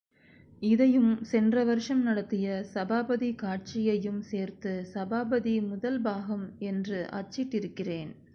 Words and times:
இதையும் 0.61 1.23
சென்ற 1.23 1.63
வருஷம் 1.63 2.01
நடத்திய 2.01 2.63
சபாபதி 2.63 3.29
காட்சியையும் 3.35 4.21
சேர்த்து 4.21 4.85
சபாபதி 4.93 5.59
முதல் 5.61 6.01
பாகம் 6.01 6.47
என்று 6.59 7.07
அச்சிட்டிருக்கிறேன். 7.13 8.11